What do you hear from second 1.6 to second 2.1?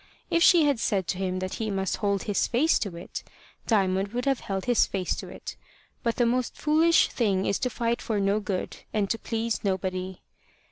he must